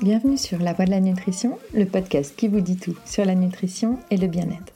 Bienvenue 0.00 0.38
sur 0.38 0.58
La 0.60 0.72
Voix 0.72 0.86
de 0.86 0.90
la 0.90 1.00
Nutrition, 1.00 1.58
le 1.74 1.84
podcast 1.84 2.34
qui 2.36 2.48
vous 2.48 2.62
dit 2.62 2.78
tout 2.78 2.96
sur 3.04 3.22
la 3.26 3.34
nutrition 3.34 3.98
et 4.10 4.16
le 4.16 4.28
bien-être. 4.28 4.72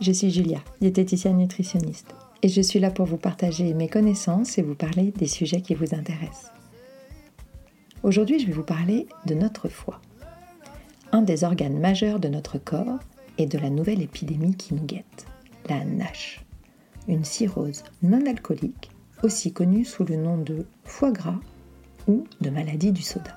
Je 0.00 0.12
suis 0.12 0.30
Julia, 0.30 0.60
diététicienne 0.80 1.38
nutritionniste, 1.38 2.14
et 2.42 2.48
je 2.48 2.60
suis 2.60 2.78
là 2.78 2.92
pour 2.92 3.06
vous 3.06 3.16
partager 3.16 3.74
mes 3.74 3.88
connaissances 3.88 4.58
et 4.58 4.62
vous 4.62 4.76
parler 4.76 5.10
des 5.10 5.26
sujets 5.26 5.60
qui 5.60 5.74
vous 5.74 5.92
intéressent. 5.92 6.52
Aujourd'hui, 8.04 8.38
je 8.38 8.46
vais 8.46 8.52
vous 8.52 8.62
parler 8.62 9.08
de 9.26 9.34
notre 9.34 9.68
foie, 9.68 10.00
un 11.10 11.22
des 11.22 11.42
organes 11.42 11.80
majeurs 11.80 12.20
de 12.20 12.28
notre 12.28 12.58
corps 12.58 13.00
et 13.38 13.46
de 13.46 13.58
la 13.58 13.70
nouvelle 13.70 14.02
épidémie 14.02 14.54
qui 14.54 14.74
nous 14.74 14.84
guette, 14.84 15.26
la 15.68 15.84
NASH, 15.84 16.44
une 17.08 17.24
cirrhose 17.24 17.82
non 18.04 18.24
alcoolique, 18.24 18.92
aussi 19.24 19.52
connue 19.52 19.84
sous 19.84 20.04
le 20.04 20.14
nom 20.14 20.38
de 20.38 20.64
foie 20.84 21.10
gras 21.10 21.40
ou 22.06 22.24
de 22.40 22.50
maladie 22.50 22.92
du 22.92 23.02
soda. 23.02 23.36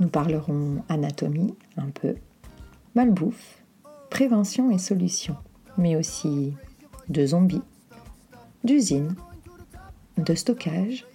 Nous 0.00 0.08
parlerons 0.08 0.82
anatomie 0.88 1.54
un 1.76 1.90
peu, 1.90 2.16
malbouffe, 2.94 3.62
prévention 4.10 4.70
et 4.70 4.78
solutions, 4.78 5.36
mais 5.78 5.96
aussi 5.96 6.54
de 7.08 7.26
zombies, 7.26 7.62
d'usines, 8.64 9.14
de 10.18 10.34
stockage 10.34 11.06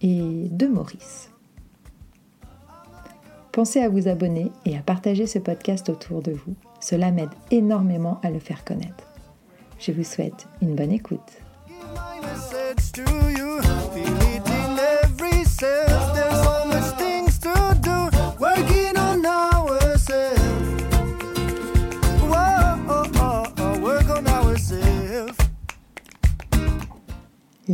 et 0.00 0.48
de 0.50 0.66
Maurice. 0.66 1.30
Pensez 3.52 3.80
à 3.80 3.88
vous 3.88 4.08
abonner 4.08 4.50
et 4.64 4.76
à 4.76 4.80
partager 4.80 5.26
ce 5.26 5.38
podcast 5.38 5.88
autour 5.88 6.22
de 6.22 6.32
vous. 6.32 6.54
Cela 6.80 7.12
m'aide 7.12 7.30
énormément 7.50 8.20
à 8.22 8.30
le 8.30 8.40
faire 8.40 8.64
connaître. 8.64 9.04
Je 9.78 9.92
vous 9.92 10.04
souhaite 10.04 10.48
une 10.60 10.74
bonne 10.74 10.92
écoute. 10.92 11.20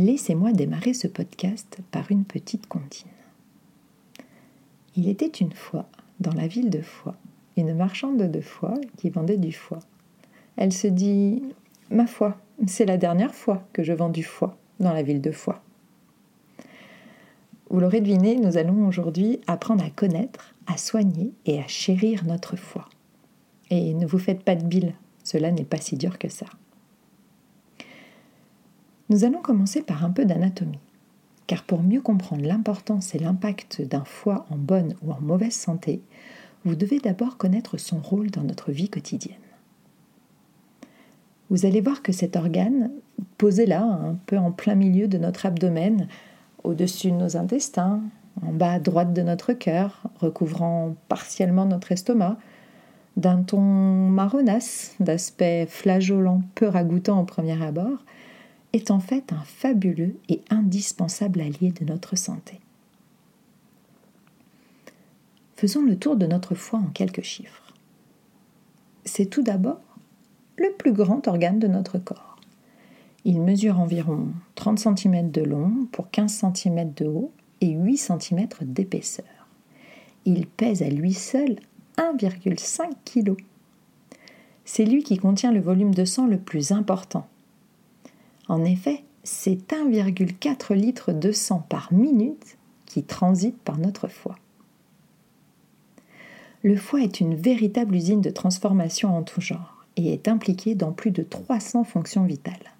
Laissez-moi 0.01 0.51
démarrer 0.51 0.95
ce 0.95 1.07
podcast 1.07 1.77
par 1.91 2.09
une 2.09 2.25
petite 2.25 2.65
comptine. 2.65 3.11
Il 4.95 5.07
était 5.07 5.27
une 5.27 5.51
fois, 5.51 5.85
dans 6.19 6.33
la 6.33 6.47
ville 6.47 6.71
de 6.71 6.81
Foix, 6.81 7.15
une 7.55 7.75
marchande 7.75 8.17
de 8.17 8.41
foie 8.41 8.73
qui 8.97 9.11
vendait 9.11 9.37
du 9.37 9.51
foie. 9.51 9.77
Elle 10.57 10.73
se 10.73 10.87
dit 10.87 11.43
Ma 11.91 12.07
foi, 12.07 12.35
c'est 12.65 12.87
la 12.87 12.97
dernière 12.97 13.35
fois 13.35 13.67
que 13.73 13.83
je 13.83 13.93
vends 13.93 14.09
du 14.09 14.23
foie 14.23 14.57
dans 14.79 14.91
la 14.91 15.03
ville 15.03 15.21
de 15.21 15.31
Foix. 15.31 15.61
Vous 17.69 17.79
l'aurez 17.79 18.01
deviné, 18.01 18.37
nous 18.37 18.57
allons 18.57 18.87
aujourd'hui 18.87 19.39
apprendre 19.45 19.85
à 19.85 19.91
connaître, 19.91 20.55
à 20.65 20.77
soigner 20.77 21.31
et 21.45 21.59
à 21.59 21.67
chérir 21.67 22.25
notre 22.25 22.55
foie. 22.55 22.89
Et 23.69 23.93
ne 23.93 24.07
vous 24.07 24.17
faites 24.17 24.43
pas 24.43 24.55
de 24.55 24.65
bile, 24.65 24.95
cela 25.23 25.51
n'est 25.51 25.63
pas 25.63 25.77
si 25.77 25.95
dur 25.95 26.17
que 26.17 26.27
ça. 26.27 26.47
Nous 29.11 29.25
allons 29.25 29.41
commencer 29.41 29.81
par 29.81 30.05
un 30.05 30.09
peu 30.09 30.23
d'anatomie 30.23 30.79
car 31.45 31.63
pour 31.63 31.83
mieux 31.83 31.99
comprendre 31.99 32.45
l'importance 32.45 33.13
et 33.13 33.19
l'impact 33.19 33.81
d'un 33.81 34.05
foie 34.05 34.45
en 34.49 34.55
bonne 34.55 34.95
ou 35.01 35.11
en 35.11 35.19
mauvaise 35.19 35.51
santé, 35.51 36.01
vous 36.63 36.75
devez 36.75 36.99
d'abord 36.99 37.35
connaître 37.35 37.77
son 37.77 37.97
rôle 37.97 38.31
dans 38.31 38.43
notre 38.43 38.71
vie 38.71 38.87
quotidienne. 38.87 39.35
Vous 41.49 41.65
allez 41.65 41.81
voir 41.81 42.03
que 42.03 42.13
cet 42.13 42.37
organe, 42.37 42.89
posé 43.37 43.65
là, 43.65 43.83
un 43.83 44.15
peu 44.27 44.37
en 44.37 44.53
plein 44.53 44.75
milieu 44.75 45.09
de 45.09 45.17
notre 45.17 45.45
abdomen, 45.45 46.07
au-dessus 46.63 47.11
de 47.11 47.17
nos 47.17 47.35
intestins, 47.35 47.99
en 48.41 48.53
bas 48.53 48.71
à 48.71 48.79
droite 48.79 49.11
de 49.11 49.23
notre 49.23 49.51
cœur, 49.51 50.03
recouvrant 50.21 50.95
partiellement 51.09 51.65
notre 51.65 51.91
estomac, 51.91 52.37
d'un 53.17 53.43
ton 53.43 53.59
marronasse, 53.59 54.95
d'aspect 55.01 55.65
flageolant 55.65 56.43
peu 56.55 56.67
ragoûtant 56.67 57.19
au 57.19 57.25
premier 57.25 57.61
abord, 57.61 58.05
est 58.73 58.91
en 58.91 58.99
fait 58.99 59.33
un 59.33 59.43
fabuleux 59.43 60.15
et 60.29 60.41
indispensable 60.49 61.41
allié 61.41 61.71
de 61.71 61.85
notre 61.85 62.15
santé. 62.15 62.59
Faisons 65.55 65.83
le 65.83 65.97
tour 65.97 66.15
de 66.15 66.25
notre 66.25 66.55
foie 66.55 66.79
en 66.79 66.87
quelques 66.87 67.21
chiffres. 67.21 67.73
C'est 69.05 69.27
tout 69.27 69.43
d'abord 69.43 69.81
le 70.57 70.71
plus 70.77 70.93
grand 70.93 71.27
organe 71.27 71.59
de 71.59 71.67
notre 71.67 71.99
corps. 71.99 72.37
Il 73.25 73.41
mesure 73.41 73.79
environ 73.79 74.29
30 74.55 74.79
cm 74.79 75.29
de 75.29 75.43
long 75.43 75.87
pour 75.91 76.09
15 76.09 76.45
cm 76.55 76.93
de 76.93 77.05
haut 77.05 77.31
et 77.61 77.69
8 77.69 77.97
cm 77.97 78.47
d'épaisseur. 78.61 79.25
Il 80.25 80.47
pèse 80.47 80.81
à 80.81 80.89
lui 80.89 81.13
seul 81.13 81.57
1,5 81.97 82.89
kg. 83.05 83.35
C'est 84.65 84.85
lui 84.85 85.03
qui 85.03 85.17
contient 85.17 85.51
le 85.51 85.59
volume 85.59 85.93
de 85.93 86.05
sang 86.05 86.25
le 86.25 86.37
plus 86.37 86.71
important, 86.71 87.27
en 88.51 88.65
effet, 88.65 89.05
c'est 89.23 89.71
1,4 89.71 90.73
litre 90.73 91.13
de 91.13 91.31
sang 91.31 91.63
par 91.69 91.93
minute 91.93 92.57
qui 92.85 93.01
transite 93.01 93.57
par 93.57 93.77
notre 93.77 94.09
foie. 94.09 94.35
Le 96.61 96.75
foie 96.75 97.01
est 97.01 97.21
une 97.21 97.33
véritable 97.33 97.95
usine 97.95 98.19
de 98.19 98.29
transformation 98.29 99.15
en 99.15 99.23
tout 99.23 99.39
genre 99.39 99.85
et 99.95 100.11
est 100.11 100.27
impliqué 100.27 100.75
dans 100.75 100.91
plus 100.91 101.11
de 101.11 101.23
300 101.23 101.85
fonctions 101.85 102.25
vitales. 102.25 102.73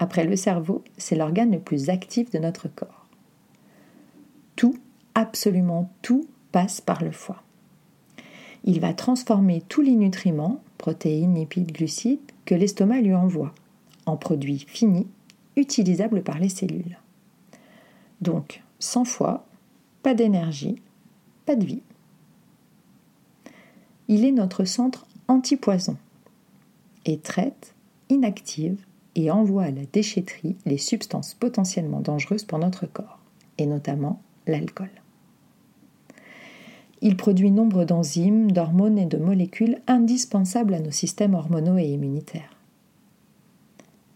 Après 0.00 0.24
le 0.24 0.34
cerveau, 0.34 0.82
c'est 0.98 1.14
l'organe 1.14 1.52
le 1.52 1.60
plus 1.60 1.88
actif 1.88 2.30
de 2.30 2.40
notre 2.40 2.66
corps. 2.66 3.06
Tout, 4.56 4.76
absolument 5.14 5.92
tout, 6.02 6.26
passe 6.50 6.80
par 6.80 7.04
le 7.04 7.12
foie. 7.12 7.44
Il 8.64 8.80
va 8.80 8.94
transformer 8.94 9.62
tous 9.68 9.80
les 9.80 9.94
nutriments, 9.94 10.60
protéines, 10.76 11.36
lipides, 11.36 11.70
glucides, 11.70 12.18
que 12.46 12.56
l'estomac 12.56 13.00
lui 13.00 13.14
envoie 13.14 13.54
en 14.06 14.16
produits 14.16 14.64
finis, 14.66 15.06
utilisables 15.56 16.22
par 16.22 16.38
les 16.38 16.48
cellules. 16.48 16.98
Donc, 18.20 18.62
sans 18.78 19.04
foie, 19.04 19.46
pas 20.02 20.14
d'énergie, 20.14 20.76
pas 21.46 21.56
de 21.56 21.64
vie. 21.64 21.82
Il 24.08 24.24
est 24.24 24.32
notre 24.32 24.64
centre 24.64 25.06
antipoison 25.28 25.96
et 27.04 27.18
traite, 27.18 27.74
inactive 28.08 28.84
et 29.14 29.30
envoie 29.30 29.64
à 29.64 29.70
la 29.70 29.84
déchetterie 29.92 30.56
les 30.66 30.78
substances 30.78 31.34
potentiellement 31.34 32.00
dangereuses 32.00 32.44
pour 32.44 32.58
notre 32.58 32.86
corps, 32.86 33.18
et 33.58 33.66
notamment 33.66 34.20
l'alcool. 34.46 34.90
Il 37.00 37.16
produit 37.16 37.50
nombre 37.50 37.84
d'enzymes, 37.84 38.52
d'hormones 38.52 38.98
et 38.98 39.06
de 39.06 39.18
molécules 39.18 39.80
indispensables 39.88 40.74
à 40.74 40.80
nos 40.80 40.92
systèmes 40.92 41.34
hormonaux 41.34 41.76
et 41.76 41.86
immunitaires. 41.86 42.56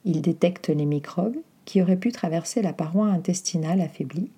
Il 0.06 0.22
détecte 0.22 0.68
les 0.68 0.86
microbes 0.86 1.36
qui 1.64 1.82
auraient 1.82 1.98
pu 1.98 2.12
traverser 2.12 2.62
la 2.62 2.72
paroi 2.72 3.08
intestinale 3.08 3.80
affaiblie 3.80 4.30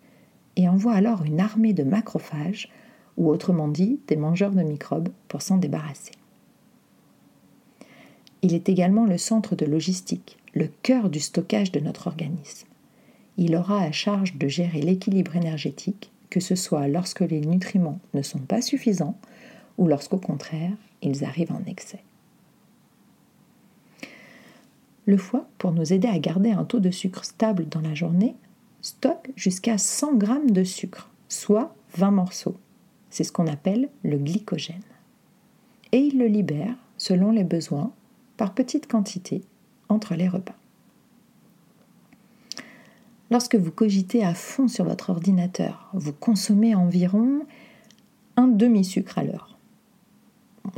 et 0.56 0.67
envoie 0.67 0.95
alors 0.95 1.25
une 1.25 1.41
armée 1.41 1.75
de 1.75 1.84
macrophages, 1.84 2.71
ou 3.19 3.29
autrement 3.29 3.69
dit 3.69 4.01
des 4.09 4.17
mangeurs 4.17 4.53
de 4.53 4.62
microbes, 4.62 5.11
pour 5.28 5.43
s'en 5.43 5.59
débarrasser. 5.59 6.12
Il 8.43 8.55
est 8.55 8.69
également 8.69 9.05
le 9.05 9.19
centre 9.19 9.57
de 9.57 9.67
logistique, 9.67 10.39
le 10.55 10.69
cœur 10.83 11.11
du 11.11 11.21
stockage 11.21 11.71
de 11.71 11.81
notre 11.81 12.07
organisme. 12.07 12.67
Il 13.37 13.55
aura 13.55 13.83
à 13.83 13.93
charge 13.93 14.37
de 14.37 14.49
gérer 14.49 14.81
l'équilibre 14.81 15.37
énergétique, 15.37 16.11
que 16.31 16.41
ce 16.41 16.55
soit 16.55 16.89
lorsque 16.89 17.21
les 17.21 17.41
nutriments 17.41 18.01
ne 18.15 18.23
sont 18.23 18.39
pas 18.39 18.62
suffisants 18.62 19.19
ou 19.77 19.87
lorsqu'au 19.87 20.19
contraire 20.19 20.73
ils 21.03 21.25
arrivent 21.25 21.53
en 21.53 21.62
excès. 21.67 22.03
Le 25.09 25.16
foie, 25.16 25.49
pour 25.57 25.72
nous 25.72 25.95
aider 25.95 26.07
à 26.07 26.19
garder 26.19 26.51
un 26.51 26.66
taux 26.66 26.81
de 26.81 26.91
sucre 26.91 27.25
stable 27.25 27.66
dans 27.66 27.81
la 27.81 27.95
journée, 27.95 28.37
stocke 28.83 29.31
jusqu'à 29.37 29.78
100 29.78 30.21
g 30.21 30.27
de 30.53 30.65
sucre, 30.65 31.09
soit 31.31 31.75
20 31.97 32.10
morceaux. 32.10 32.59
C'est 33.09 33.25
ce 33.25 33.33
qu'on 33.33 33.47
appelle 33.47 33.89
le 34.03 34.19
glycogène. 34.19 34.83
Et 35.93 36.01
il 36.01 36.19
le 36.19 36.27
libère, 36.27 36.75
selon 36.99 37.31
les 37.31 37.43
besoins, 37.43 37.91
par 38.37 38.53
petites 38.53 38.87
quantités 38.87 39.41
entre 39.89 40.15
les 40.15 40.28
repas. 40.28 40.57
Lorsque 43.31 43.54
vous 43.54 43.72
cogitez 43.72 44.22
à 44.22 44.34
fond 44.34 44.69
sur 44.69 44.84
votre 44.84 45.09
ordinateur, 45.09 45.89
vous 45.95 46.13
consommez 46.13 46.75
environ 46.75 47.47
un 48.37 48.47
demi-sucre 48.47 49.16
à 49.16 49.25
l'heure. 49.25 49.57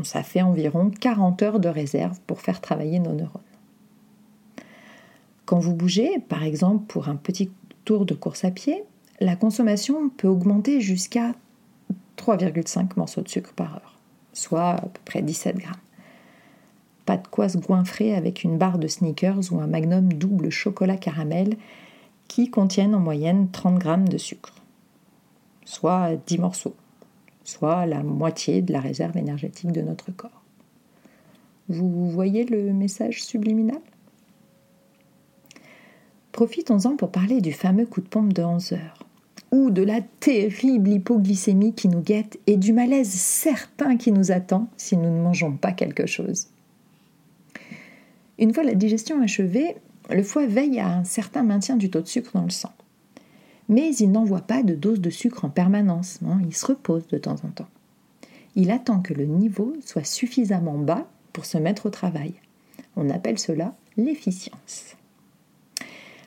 Ça 0.04 0.22
fait 0.22 0.42
environ 0.42 0.88
40 0.88 1.42
heures 1.42 1.58
de 1.58 1.68
réserve 1.68 2.20
pour 2.28 2.40
faire 2.40 2.60
travailler 2.60 3.00
nos 3.00 3.12
neurones. 3.12 3.42
Quand 5.50 5.58
vous 5.58 5.74
bougez, 5.74 6.20
par 6.28 6.44
exemple 6.44 6.84
pour 6.86 7.08
un 7.08 7.16
petit 7.16 7.50
tour 7.84 8.06
de 8.06 8.14
course 8.14 8.44
à 8.44 8.52
pied, 8.52 8.84
la 9.18 9.34
consommation 9.34 10.08
peut 10.08 10.28
augmenter 10.28 10.80
jusqu'à 10.80 11.34
3,5 12.18 12.90
morceaux 12.96 13.22
de 13.22 13.28
sucre 13.28 13.52
par 13.54 13.74
heure, 13.74 13.98
soit 14.32 14.74
à 14.74 14.82
peu 14.82 15.00
près 15.04 15.22
17 15.22 15.56
grammes. 15.56 15.74
Pas 17.04 17.16
de 17.16 17.26
quoi 17.26 17.48
se 17.48 17.58
goinfrer 17.58 18.14
avec 18.14 18.44
une 18.44 18.58
barre 18.58 18.78
de 18.78 18.86
sneakers 18.86 19.52
ou 19.52 19.58
un 19.58 19.66
magnum 19.66 20.12
double 20.12 20.50
chocolat 20.50 20.96
caramel 20.96 21.56
qui 22.28 22.48
contiennent 22.48 22.94
en 22.94 23.00
moyenne 23.00 23.50
30 23.50 23.76
grammes 23.80 24.08
de 24.08 24.18
sucre. 24.18 24.54
soit 25.64 26.14
10 26.28 26.38
morceaux, 26.38 26.76
soit 27.42 27.86
la 27.86 28.04
moitié 28.04 28.62
de 28.62 28.72
la 28.72 28.80
réserve 28.80 29.16
énergétique 29.16 29.72
de 29.72 29.82
notre 29.82 30.12
corps. 30.12 30.44
Vous 31.68 32.08
voyez 32.08 32.44
le 32.44 32.72
message 32.72 33.24
subliminal? 33.24 33.80
Profitons-en 36.40 36.96
pour 36.96 37.10
parler 37.10 37.42
du 37.42 37.52
fameux 37.52 37.84
coup 37.84 38.00
de 38.00 38.08
pompe 38.08 38.32
de 38.32 38.42
11 38.42 38.72
heures, 38.72 39.06
ou 39.50 39.68
de 39.70 39.82
la 39.82 40.00
terrible 40.00 40.88
hypoglycémie 40.88 41.74
qui 41.74 41.86
nous 41.86 42.00
guette 42.00 42.40
et 42.46 42.56
du 42.56 42.72
malaise 42.72 43.10
certain 43.10 43.98
qui 43.98 44.10
nous 44.10 44.32
attend 44.32 44.70
si 44.78 44.96
nous 44.96 45.10
ne 45.10 45.20
mangeons 45.20 45.52
pas 45.52 45.72
quelque 45.72 46.06
chose. 46.06 46.46
Une 48.38 48.54
fois 48.54 48.64
la 48.64 48.74
digestion 48.74 49.20
achevée, 49.20 49.76
le 50.08 50.22
foie 50.22 50.46
veille 50.46 50.80
à 50.80 50.88
un 50.88 51.04
certain 51.04 51.42
maintien 51.42 51.76
du 51.76 51.90
taux 51.90 52.00
de 52.00 52.08
sucre 52.08 52.30
dans 52.32 52.44
le 52.44 52.48
sang. 52.48 52.72
Mais 53.68 53.94
il 53.96 54.10
n'envoie 54.10 54.40
pas 54.40 54.62
de 54.62 54.74
dose 54.74 55.02
de 55.02 55.10
sucre 55.10 55.44
en 55.44 55.50
permanence, 55.50 56.20
il 56.46 56.54
se 56.54 56.64
repose 56.64 57.06
de 57.08 57.18
temps 57.18 57.36
en 57.44 57.50
temps. 57.50 57.68
Il 58.56 58.70
attend 58.70 59.00
que 59.00 59.12
le 59.12 59.26
niveau 59.26 59.74
soit 59.84 60.06
suffisamment 60.06 60.78
bas 60.78 61.06
pour 61.34 61.44
se 61.44 61.58
mettre 61.58 61.84
au 61.84 61.90
travail. 61.90 62.32
On 62.96 63.10
appelle 63.10 63.38
cela 63.38 63.74
l'efficience. 63.98 64.96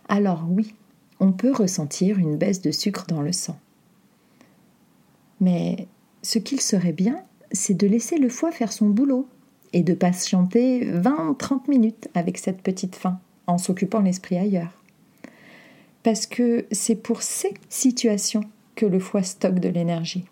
Alors 0.08 0.46
oui, 0.50 0.76
on 1.20 1.32
peut 1.32 1.52
ressentir 1.52 2.20
une 2.20 2.38
baisse 2.38 2.62
de 2.62 2.72
sucre 2.72 3.06
dans 3.08 3.22
le 3.22 3.32
sang. 3.32 3.60
Mais 5.40 5.88
ce 6.22 6.40
qu'il 6.40 6.62
serait 6.62 6.94
bien, 6.94 7.24
c'est 7.52 7.74
de 7.74 7.88
laisser 7.88 8.18
le 8.18 8.30
foie 8.30 8.52
faire 8.52 8.72
son 8.74 8.90
boulot 8.90 9.28
et 9.74 9.84
de 9.84 9.94
patienter 9.94 10.86
20-30 10.86 11.70
minutes 11.70 12.10
avec 12.14 12.38
cette 12.38 12.62
petite 12.62 12.96
faim 12.96 13.20
en 13.48 13.58
s'occupant 13.58 14.02
l'esprit 14.02 14.38
ailleurs. 14.38 14.82
Parce 16.04 16.28
que 16.28 16.66
c'est 16.72 16.96
pour 16.96 17.22
ces 17.22 17.54
situations 17.70 18.44
que 18.76 18.86
le 18.86 19.00
foie 19.00 19.24
stocke 19.24 19.60
de 19.60 19.70
l'énergie. 19.70 20.26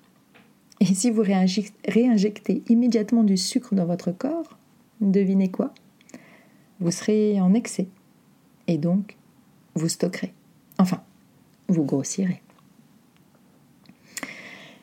Et 0.80 0.86
si 0.86 1.12
vous 1.12 1.22
réinjectez 1.22 2.64
immédiatement 2.68 3.24
du 3.24 3.38
sucre 3.38 3.76
dans 3.76 3.86
votre 3.86 4.12
corps, 4.12 4.58
devinez 5.00 5.50
quoi? 5.50 5.74
Vous 6.80 6.92
serez 6.92 7.40
en 7.40 7.54
excès. 7.54 7.88
Et 8.68 8.78
donc, 8.78 9.18
vous 9.76 9.90
stockerez. 9.90 10.34
Enfin, 10.78 11.02
vous 11.68 11.84
grossirez. 11.84 12.42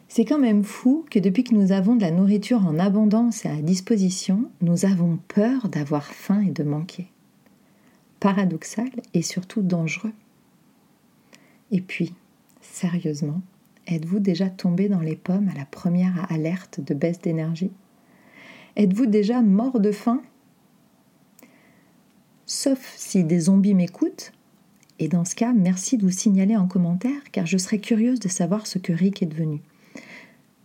C'est 0.08 0.24
quand 0.24 0.38
même 0.38 0.64
fou 0.64 1.04
que 1.10 1.18
depuis 1.18 1.44
que 1.44 1.54
nous 1.54 1.70
avons 1.70 1.94
de 1.94 2.00
la 2.00 2.10
nourriture 2.10 2.66
en 2.66 2.78
abondance 2.78 3.44
et 3.44 3.48
à 3.48 3.62
disposition, 3.62 4.50
nous 4.62 4.84
avons 4.84 5.18
peur 5.28 5.68
d'avoir 5.68 6.06
faim 6.06 6.40
et 6.40 6.50
de 6.50 6.64
manquer. 6.64 7.08
Paradoxal 8.18 8.90
et 9.14 9.22
surtout 9.22 9.62
dangereux. 9.62 10.12
Et 11.70 11.80
puis, 11.80 12.14
sérieusement, 12.62 13.42
êtes-vous 13.86 14.18
déjà 14.18 14.48
tombé 14.48 14.88
dans 14.88 15.00
les 15.00 15.14
pommes 15.14 15.50
à 15.50 15.58
la 15.58 15.66
première 15.66 16.26
alerte 16.32 16.80
de 16.80 16.94
baisse 16.94 17.20
d'énergie? 17.20 17.70
Êtes-vous 18.76 19.06
déjà 19.06 19.42
mort 19.42 19.78
de 19.78 19.92
faim? 19.92 20.22
Sauf 22.46 22.94
si 22.96 23.24
des 23.24 23.40
zombies 23.40 23.74
m'écoutent, 23.74 24.32
et 24.98 25.08
dans 25.08 25.24
ce 25.24 25.34
cas, 25.34 25.52
merci 25.52 25.96
de 25.96 26.02
vous 26.02 26.10
signaler 26.10 26.56
en 26.56 26.66
commentaire 26.66 27.30
car 27.32 27.46
je 27.46 27.58
serais 27.58 27.78
curieuse 27.78 28.20
de 28.20 28.28
savoir 28.28 28.66
ce 28.66 28.78
que 28.78 28.92
Rick 28.92 29.22
est 29.22 29.26
devenu. 29.26 29.60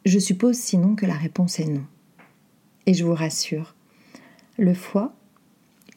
Je 0.05 0.19
suppose 0.19 0.57
sinon 0.57 0.95
que 0.95 1.05
la 1.05 1.13
réponse 1.13 1.59
est 1.59 1.67
non. 1.67 1.85
Et 2.85 2.93
je 2.93 3.05
vous 3.05 3.13
rassure, 3.13 3.75
le 4.57 4.73
foie, 4.73 5.13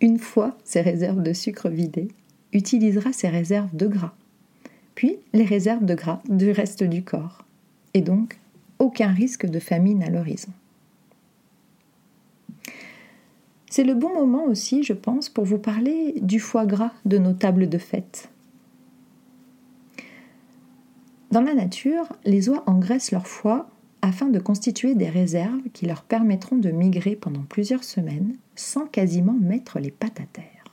une 0.00 0.18
fois 0.18 0.56
ses 0.64 0.80
réserves 0.80 1.22
de 1.22 1.32
sucre 1.32 1.68
vidées, 1.68 2.08
utilisera 2.52 3.12
ses 3.12 3.28
réserves 3.28 3.74
de 3.74 3.86
gras, 3.86 4.14
puis 4.94 5.16
les 5.32 5.44
réserves 5.44 5.84
de 5.84 5.94
gras 5.94 6.22
du 6.28 6.50
reste 6.50 6.84
du 6.84 7.02
corps, 7.02 7.44
et 7.94 8.02
donc 8.02 8.38
aucun 8.78 9.08
risque 9.08 9.46
de 9.46 9.58
famine 9.58 10.02
à 10.02 10.10
l'horizon. 10.10 10.52
C'est 13.70 13.84
le 13.84 13.94
bon 13.94 14.14
moment 14.14 14.44
aussi, 14.44 14.82
je 14.82 14.92
pense, 14.92 15.28
pour 15.28 15.44
vous 15.44 15.58
parler 15.58 16.14
du 16.20 16.38
foie 16.38 16.66
gras 16.66 16.92
de 17.04 17.18
nos 17.18 17.32
tables 17.32 17.68
de 17.68 17.78
fête. 17.78 18.30
Dans 21.32 21.40
la 21.40 21.54
nature, 21.54 22.06
les 22.24 22.48
oies 22.48 22.62
engraissent 22.66 23.10
leur 23.10 23.26
foie 23.26 23.68
afin 24.02 24.28
de 24.28 24.38
constituer 24.38 24.94
des 24.94 25.08
réserves 25.08 25.68
qui 25.72 25.86
leur 25.86 26.02
permettront 26.04 26.56
de 26.56 26.70
migrer 26.70 27.16
pendant 27.16 27.42
plusieurs 27.42 27.82
semaines 27.82 28.36
sans 28.54 28.86
quasiment 28.86 29.32
mettre 29.32 29.80
les 29.80 29.90
pattes 29.90 30.20
à 30.20 30.26
terre. 30.32 30.64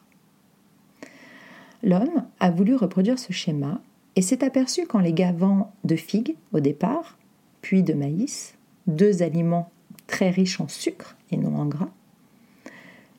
L'homme 1.81 2.24
a 2.39 2.51
voulu 2.51 2.75
reproduire 2.75 3.19
ce 3.19 3.34
schéma 3.34 3.81
et 4.16 4.22
s'est 4.22 4.44
aperçu 4.44 4.86
qu'en 4.86 5.00
les 5.00 5.13
gavant 5.13 5.74
de 5.84 5.96
figues 5.96 6.36
au 6.54 6.60
départ, 6.60 7.18
puis 7.62 7.81
de 7.81 7.94
maïs, 7.94 8.56
deux 8.88 9.24
aliments 9.24 9.72
très 10.06 10.30
riches 10.30 10.62
en 10.62 10.68
sucre 10.68 11.18
et 11.31 11.38
non 11.38 11.56
en 11.56 11.66
gras, 11.66 11.89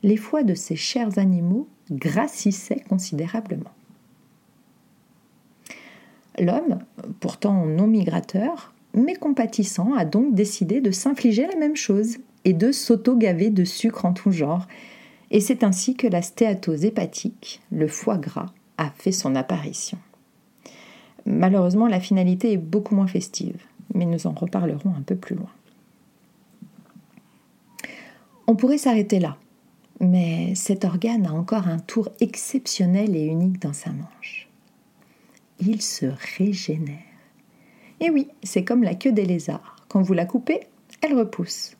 les 0.05 0.17
foies 0.17 0.43
de 0.43 0.53
ces 0.53 0.75
chers 0.75 1.17
animaux 1.17 1.67
grassissaient 1.89 2.83
considérablement. 2.87 3.71
L'homme, 6.37 6.77
pourtant 7.19 7.65
non 7.65 7.87
migrateur, 7.87 8.71
mais 8.93 9.15
compatissant, 9.15 9.95
a 9.95 10.05
donc 10.05 10.35
décidé 10.35 10.79
de 10.79 10.91
s'infliger 10.91 11.47
la 11.47 11.55
même 11.55 11.75
chose 11.75 12.17
et 12.43 12.53
de 12.53 12.71
s'auto-gaver 12.71 13.49
de 13.49 13.63
sucre 13.63 14.05
en 14.05 14.13
tout 14.13 14.31
genre. 14.31 14.67
Et 15.31 15.39
c'est 15.39 15.63
ainsi 15.63 15.95
que 15.95 16.05
la 16.05 16.21
stéatose 16.21 16.85
hépatique, 16.85 17.61
le 17.71 17.87
foie 17.87 18.19
gras, 18.19 18.53
a 18.77 18.91
fait 18.91 19.11
son 19.11 19.35
apparition. 19.35 19.97
Malheureusement, 21.25 21.87
la 21.87 21.99
finalité 21.99 22.51
est 22.51 22.57
beaucoup 22.57 22.93
moins 22.93 23.07
festive, 23.07 23.57
mais 23.95 24.05
nous 24.05 24.27
en 24.27 24.33
reparlerons 24.33 24.93
un 24.95 25.01
peu 25.01 25.15
plus 25.15 25.35
loin. 25.35 25.49
On 28.45 28.55
pourrait 28.55 28.77
s'arrêter 28.77 29.19
là, 29.19 29.37
mais 29.99 30.53
cet 30.55 30.85
organe 30.85 31.25
a 31.25 31.33
encore 31.33 31.67
un 31.67 31.79
tour 31.79 32.09
exceptionnel 32.19 33.15
et 33.15 33.25
unique 33.25 33.61
dans 33.61 33.73
sa 33.73 33.91
manche. 33.91 34.49
Il 35.59 35.81
se 35.81 36.07
régénère. 36.37 36.99
Et 38.01 38.09
oui, 38.09 38.27
c'est 38.43 38.63
comme 38.63 38.83
la 38.83 38.95
queue 38.95 39.13
des 39.13 39.25
lézards. 39.25 39.77
Quand 39.87 40.01
vous 40.01 40.13
la 40.13 40.25
coupez, 40.25 40.61
elle 41.01 41.17
repousse. 41.17 41.77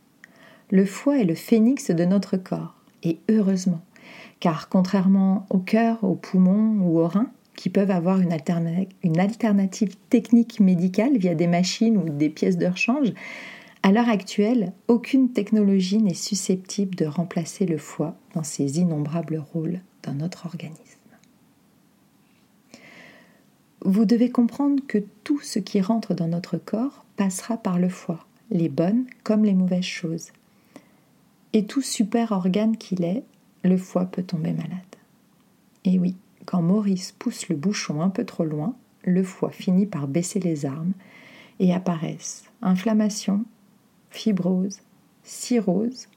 Le 0.72 0.86
foie 0.86 1.20
est 1.20 1.26
le 1.26 1.36
phénix 1.36 1.92
de 1.92 2.06
notre 2.06 2.38
corps, 2.38 2.76
et 3.04 3.20
heureusement, 3.30 3.82
car 4.40 4.70
contrairement 4.70 5.46
au 5.50 5.60
cœur, 5.60 6.04
aux 6.04 6.16
poumons 6.16 6.80
ou 6.82 7.00
aux 7.00 7.08
reins, 7.08 7.32
qui 7.56 7.70
peuvent 7.70 7.92
avoir 7.92 8.20
une, 8.20 8.34
alternative 9.20 9.96
technique 10.10 10.60
médicale 10.60 11.18
via 11.18 11.36
des 11.36 11.48
machines 11.48 11.98
ou 11.98 12.10
des 12.10 12.30
pièces 12.30 12.58
de 12.58 12.66
rechange, 12.66 13.14
à 13.86 13.92
l'heure 13.92 14.10
actuelle, 14.10 14.74
aucune 14.88 15.32
technologie 15.32 16.00
n'est 16.00 16.16
susceptible 16.16 16.96
de 16.96 17.06
remplacer 17.06 17.68
le 17.68 17.78
foie 17.78 18.16
dans 18.34 18.42
ses 18.42 18.80
innombrables 18.80 19.38
rôles 19.38 19.80
dans 20.02 20.16
notre 20.16 20.48
organisme. 20.48 20.82
Vous 23.82 24.06
devez 24.06 24.32
comprendre 24.32 24.82
que 24.88 24.98
tout 25.24 25.40
ce 25.40 25.60
qui 25.60 25.82
rentre 25.82 26.16
dans 26.16 26.28
notre 26.28 26.58
corps 26.58 27.06
passera 27.16 27.58
par 27.58 27.78
le 27.78 27.90
foie, 27.90 28.26
les 28.50 28.70
bonnes 28.70 29.06
comme 29.24 29.46
les 29.46 29.54
mauvaises 29.54 29.84
choses. 29.84 30.32
Et 31.54 31.68
tout 31.68 31.84
super 31.84 32.32
organe 32.32 32.78
qu'il 32.78 33.04
est, 33.04 33.24
le 33.64 33.78
foie 33.78 34.06
peut 34.06 34.24
tomber 34.24 34.54
malade. 34.54 34.80
Et 35.84 36.00
oui, 36.00 36.16
quand 36.48 36.64
Maurice 36.64 37.12
pousse 37.12 37.50
le 37.50 37.56
bouchon 37.56 38.02
un 38.02 38.10
peu 38.10 38.26
trop 38.26 38.46
loin, 38.46 38.74
le 39.04 39.24
foie 39.24 39.52
finit 39.52 39.86
par 39.86 40.08
baisser 40.08 40.40
les 40.40 40.66
armes 40.66 40.94
et 41.60 41.72
apparaissent 41.72 42.46
inflammation, 42.64 43.46
fibrose, 44.16 44.80
cirrhose, 45.24 46.08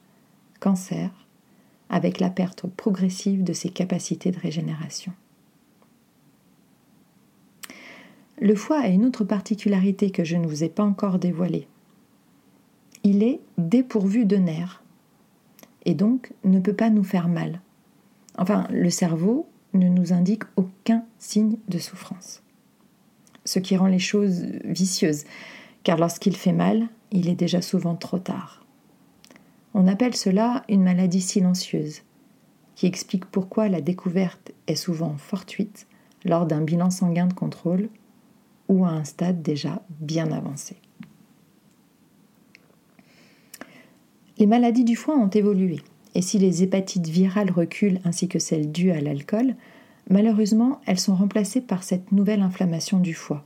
cancer, 0.59 1.11
avec 1.89 2.19
la 2.19 2.29
perte 2.29 2.67
progressive 2.67 3.43
de 3.43 3.53
ses 3.53 3.69
capacités 3.69 4.31
de 4.31 4.39
régénération. 4.39 5.13
Le 8.39 8.55
foie 8.55 8.79
a 8.79 8.87
une 8.87 9.05
autre 9.05 9.25
particularité 9.25 10.11
que 10.11 10.23
je 10.23 10.37
ne 10.37 10.47
vous 10.47 10.63
ai 10.63 10.69
pas 10.69 10.83
encore 10.83 11.19
dévoilée. 11.19 11.67
Il 13.03 13.23
est 13.23 13.41
dépourvu 13.57 14.25
de 14.25 14.37
nerfs 14.37 14.83
et 15.85 15.93
donc 15.93 16.31
ne 16.43 16.59
peut 16.59 16.75
pas 16.75 16.89
nous 16.89 17.03
faire 17.03 17.27
mal. 17.27 17.61
Enfin, 18.37 18.67
le 18.71 18.89
cerveau 18.89 19.47
ne 19.73 19.89
nous 19.89 20.13
indique 20.13 20.43
aucun 20.55 21.03
signe 21.17 21.57
de 21.67 21.79
souffrance. 21.79 22.41
Ce 23.45 23.59
qui 23.59 23.75
rend 23.75 23.87
les 23.87 23.99
choses 23.99 24.45
vicieuses, 24.63 25.25
car 25.83 25.97
lorsqu'il 25.97 26.35
fait 26.35 26.53
mal, 26.53 26.87
il 27.11 27.29
est 27.29 27.35
déjà 27.35 27.61
souvent 27.61 27.95
trop 27.95 28.19
tard. 28.19 28.65
On 29.73 29.87
appelle 29.87 30.15
cela 30.15 30.63
une 30.69 30.83
maladie 30.83 31.21
silencieuse, 31.21 32.01
qui 32.75 32.85
explique 32.87 33.25
pourquoi 33.25 33.69
la 33.69 33.81
découverte 33.81 34.51
est 34.67 34.75
souvent 34.75 35.17
fortuite 35.17 35.87
lors 36.25 36.45
d'un 36.45 36.61
bilan 36.61 36.89
sanguin 36.89 37.27
de 37.27 37.33
contrôle 37.33 37.89
ou 38.67 38.85
à 38.85 38.89
un 38.89 39.03
stade 39.03 39.41
déjà 39.41 39.81
bien 39.99 40.31
avancé. 40.31 40.77
Les 44.37 44.45
maladies 44.45 44.85
du 44.85 44.95
foie 44.95 45.17
ont 45.17 45.29
évolué, 45.29 45.81
et 46.15 46.21
si 46.21 46.39
les 46.39 46.63
hépatites 46.63 47.07
virales 47.07 47.51
reculent 47.51 47.99
ainsi 48.05 48.27
que 48.29 48.39
celles 48.39 48.71
dues 48.71 48.91
à 48.91 49.01
l'alcool, 49.01 49.55
malheureusement 50.09 50.79
elles 50.85 50.99
sont 50.99 51.15
remplacées 51.15 51.61
par 51.61 51.83
cette 51.83 52.11
nouvelle 52.11 52.41
inflammation 52.41 52.99
du 52.99 53.13
foie. 53.13 53.43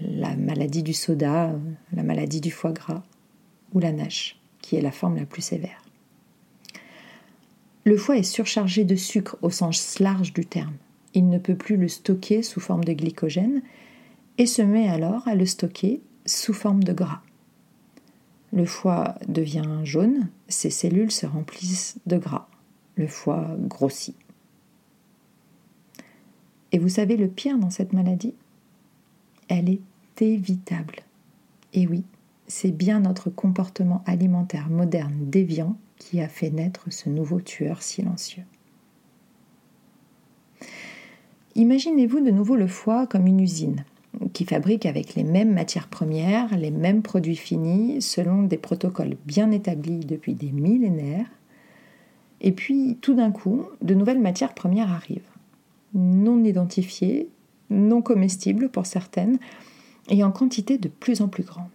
La 0.00 0.36
maladie 0.36 0.82
du 0.82 0.94
soda, 0.94 1.54
la 1.92 2.02
maladie 2.02 2.40
du 2.40 2.50
foie 2.50 2.72
gras 2.72 3.02
ou 3.72 3.80
la 3.80 3.92
NASH, 3.92 4.38
qui 4.60 4.76
est 4.76 4.80
la 4.80 4.92
forme 4.92 5.16
la 5.16 5.26
plus 5.26 5.42
sévère. 5.42 5.82
Le 7.84 7.96
foie 7.96 8.16
est 8.16 8.22
surchargé 8.22 8.84
de 8.84 8.96
sucre 8.96 9.36
au 9.42 9.50
sens 9.50 9.98
large 9.98 10.32
du 10.32 10.46
terme. 10.46 10.74
Il 11.12 11.28
ne 11.28 11.38
peut 11.38 11.56
plus 11.56 11.76
le 11.76 11.88
stocker 11.88 12.42
sous 12.42 12.60
forme 12.60 12.84
de 12.84 12.92
glycogène 12.92 13.62
et 14.38 14.46
se 14.46 14.62
met 14.62 14.88
alors 14.88 15.28
à 15.28 15.34
le 15.34 15.46
stocker 15.46 16.00
sous 16.24 16.54
forme 16.54 16.82
de 16.82 16.92
gras. 16.92 17.20
Le 18.52 18.64
foie 18.64 19.16
devient 19.28 19.80
jaune, 19.84 20.28
ses 20.48 20.70
cellules 20.70 21.10
se 21.10 21.26
remplissent 21.26 21.98
de 22.06 22.16
gras. 22.16 22.48
Le 22.96 23.06
foie 23.06 23.56
grossit. 23.58 24.16
Et 26.72 26.78
vous 26.78 26.88
savez 26.88 27.16
le 27.16 27.28
pire 27.28 27.58
dans 27.58 27.70
cette 27.70 27.92
maladie? 27.92 28.34
Elle 29.48 29.68
est 29.68 29.80
évitable. 30.20 30.96
Et 31.72 31.86
oui, 31.86 32.04
c'est 32.46 32.70
bien 32.70 33.00
notre 33.00 33.30
comportement 33.30 34.02
alimentaire 34.06 34.68
moderne 34.68 35.14
déviant 35.20 35.76
qui 35.96 36.20
a 36.20 36.28
fait 36.28 36.50
naître 36.50 36.86
ce 36.90 37.08
nouveau 37.08 37.40
tueur 37.40 37.82
silencieux. 37.82 38.44
Imaginez-vous 41.54 42.20
de 42.20 42.30
nouveau 42.30 42.56
le 42.56 42.66
foie 42.66 43.06
comme 43.06 43.26
une 43.26 43.40
usine 43.40 43.84
qui 44.32 44.44
fabrique 44.44 44.86
avec 44.86 45.14
les 45.14 45.24
mêmes 45.24 45.52
matières 45.52 45.88
premières, 45.88 46.56
les 46.56 46.70
mêmes 46.70 47.02
produits 47.02 47.36
finis, 47.36 48.00
selon 48.00 48.42
des 48.42 48.58
protocoles 48.58 49.16
bien 49.26 49.50
établis 49.50 50.00
depuis 50.00 50.34
des 50.34 50.52
millénaires. 50.52 51.30
Et 52.40 52.52
puis, 52.52 52.98
tout 53.00 53.14
d'un 53.14 53.30
coup, 53.30 53.66
de 53.82 53.94
nouvelles 53.94 54.20
matières 54.20 54.54
premières 54.54 54.92
arrivent 54.92 55.22
non 55.94 56.42
identifiées, 56.44 57.28
non 57.70 58.02
comestibles 58.02 58.68
pour 58.68 58.86
certaines, 58.86 59.38
et 60.08 60.22
en 60.22 60.30
quantité 60.30 60.78
de 60.78 60.88
plus 60.88 61.20
en 61.22 61.28
plus 61.28 61.44
grande. 61.44 61.68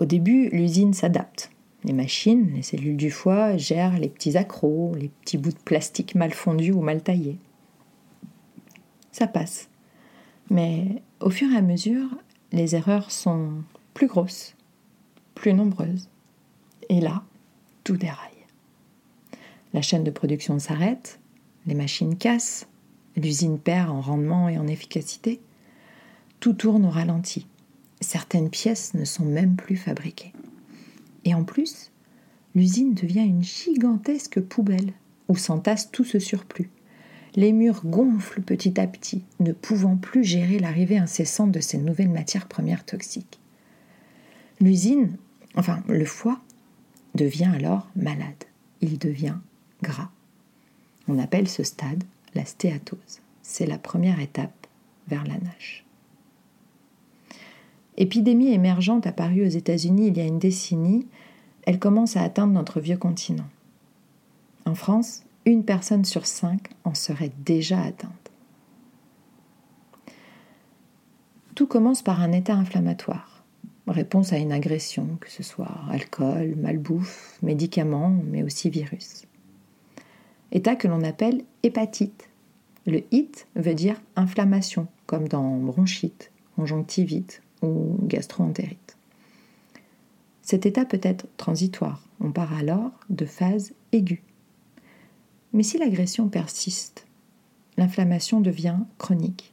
Au 0.00 0.04
début, 0.04 0.48
l'usine 0.50 0.92
s'adapte. 0.92 1.50
Les 1.84 1.92
machines, 1.92 2.50
les 2.54 2.62
cellules 2.62 2.96
du 2.96 3.10
foie 3.10 3.56
gèrent 3.56 3.98
les 3.98 4.08
petits 4.08 4.36
accros, 4.36 4.94
les 4.96 5.08
petits 5.08 5.38
bouts 5.38 5.52
de 5.52 5.58
plastique 5.64 6.14
mal 6.14 6.32
fondus 6.32 6.72
ou 6.72 6.80
mal 6.80 7.02
taillés. 7.02 7.38
Ça 9.12 9.26
passe. 9.26 9.68
Mais 10.50 11.02
au 11.20 11.30
fur 11.30 11.50
et 11.50 11.56
à 11.56 11.62
mesure, 11.62 12.08
les 12.52 12.74
erreurs 12.74 13.10
sont 13.10 13.62
plus 13.94 14.06
grosses, 14.06 14.56
plus 15.34 15.54
nombreuses. 15.54 16.08
Et 16.88 17.00
là, 17.00 17.22
tout 17.84 17.96
déraille. 17.96 18.30
La 19.72 19.82
chaîne 19.82 20.04
de 20.04 20.10
production 20.10 20.58
s'arrête, 20.58 21.20
les 21.66 21.74
machines 21.74 22.16
cassent, 22.16 22.68
l'usine 23.16 23.58
perd 23.58 23.90
en 23.90 24.00
rendement 24.00 24.48
et 24.48 24.58
en 24.58 24.66
efficacité. 24.66 25.40
Tout 26.40 26.52
tourne 26.52 26.84
au 26.84 26.90
ralenti. 26.90 27.46
Certaines 28.00 28.50
pièces 28.50 28.94
ne 28.94 29.04
sont 29.04 29.24
même 29.24 29.56
plus 29.56 29.76
fabriquées. 29.76 30.32
Et 31.24 31.34
en 31.34 31.44
plus, 31.44 31.90
l'usine 32.54 32.94
devient 32.94 33.24
une 33.24 33.42
gigantesque 33.42 34.40
poubelle 34.40 34.92
où 35.28 35.36
s'entasse 35.36 35.90
tout 35.90 36.04
ce 36.04 36.18
surplus. 36.18 36.70
Les 37.34 37.52
murs 37.52 37.82
gonflent 37.84 38.42
petit 38.42 38.80
à 38.80 38.86
petit, 38.86 39.24
ne 39.40 39.52
pouvant 39.52 39.96
plus 39.96 40.24
gérer 40.24 40.58
l'arrivée 40.58 40.98
incessante 40.98 41.52
de 41.52 41.60
ces 41.60 41.78
nouvelles 41.78 42.10
matières 42.10 42.48
premières 42.48 42.84
toxiques. 42.84 43.40
L'usine, 44.60 45.16
enfin 45.54 45.82
le 45.88 46.04
foie, 46.04 46.40
devient 47.14 47.50
alors 47.54 47.88
malade. 47.96 48.44
Il 48.80 48.98
devient 48.98 49.36
gras. 49.82 50.10
On 51.08 51.18
appelle 51.18 51.48
ce 51.48 51.62
stade 51.62 52.04
la 52.36 52.44
stéatose. 52.44 53.20
C'est 53.42 53.66
la 53.66 53.78
première 53.78 54.20
étape 54.20 54.66
vers 55.08 55.24
la 55.24 55.38
nage. 55.38 55.84
Épidémie 57.96 58.52
émergente 58.52 59.06
apparue 59.06 59.46
aux 59.46 59.50
États-Unis 59.50 60.08
il 60.08 60.18
y 60.18 60.20
a 60.20 60.26
une 60.26 60.38
décennie, 60.38 61.06
elle 61.62 61.78
commence 61.78 62.16
à 62.16 62.22
atteindre 62.22 62.52
notre 62.52 62.80
vieux 62.80 62.98
continent. 62.98 63.48
En 64.66 64.74
France, 64.74 65.24
une 65.44 65.64
personne 65.64 66.04
sur 66.04 66.26
cinq 66.26 66.68
en 66.84 66.94
serait 66.94 67.32
déjà 67.44 67.80
atteinte. 67.80 68.12
Tout 71.54 71.66
commence 71.66 72.02
par 72.02 72.20
un 72.20 72.32
état 72.32 72.54
inflammatoire, 72.54 73.42
réponse 73.88 74.32
à 74.32 74.38
une 74.38 74.52
agression, 74.52 75.16
que 75.20 75.30
ce 75.30 75.42
soit 75.42 75.80
alcool, 75.88 76.54
malbouffe, 76.56 77.38
médicaments, 77.42 78.14
mais 78.30 78.42
aussi 78.42 78.68
virus 78.68 79.26
état 80.52 80.76
que 80.76 80.88
l'on 80.88 81.02
appelle 81.02 81.44
hépatite. 81.62 82.28
Le 82.86 83.02
hit 83.10 83.46
veut 83.56 83.74
dire 83.74 84.00
inflammation, 84.14 84.86
comme 85.06 85.28
dans 85.28 85.56
bronchite, 85.56 86.30
conjonctivite 86.54 87.42
ou 87.62 87.96
gastroentérite. 88.02 88.96
Cet 90.42 90.66
état 90.66 90.84
peut 90.84 91.00
être 91.02 91.26
transitoire. 91.36 92.06
On 92.20 92.30
part 92.30 92.54
alors 92.54 92.92
de 93.10 93.26
phase 93.26 93.72
aiguë. 93.92 94.22
Mais 95.52 95.64
si 95.64 95.78
l'agression 95.78 96.28
persiste, 96.28 97.06
l'inflammation 97.76 98.40
devient 98.40 98.78
chronique 98.98 99.52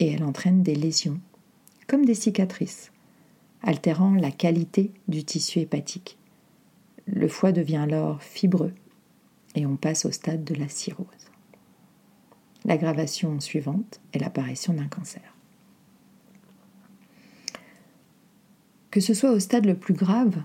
et 0.00 0.12
elle 0.12 0.24
entraîne 0.24 0.62
des 0.62 0.74
lésions, 0.74 1.20
comme 1.86 2.04
des 2.04 2.14
cicatrices, 2.14 2.92
altérant 3.62 4.14
la 4.14 4.30
qualité 4.30 4.90
du 5.08 5.24
tissu 5.24 5.60
hépatique. 5.60 6.18
Le 7.06 7.28
foie 7.28 7.52
devient 7.52 7.76
alors 7.76 8.22
fibreux 8.22 8.72
et 9.56 9.66
on 9.66 9.76
passe 9.76 10.04
au 10.04 10.12
stade 10.12 10.44
de 10.44 10.54
la 10.54 10.68
cirrhose. 10.68 11.06
L'aggravation 12.64 13.40
suivante 13.40 14.00
est 14.12 14.18
l'apparition 14.18 14.74
d'un 14.74 14.86
cancer. 14.86 15.34
Que 18.90 19.00
ce 19.00 19.14
soit 19.14 19.32
au 19.32 19.40
stade 19.40 19.66
le 19.66 19.76
plus 19.76 19.94
grave 19.94 20.42